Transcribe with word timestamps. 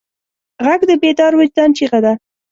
غږ 0.65 0.81
د 0.89 0.91
بیدار 1.03 1.31
وجدان 1.35 1.69
چیغه 1.77 1.99
ده 2.05 2.13